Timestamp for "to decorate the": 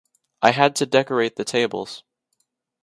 0.77-1.45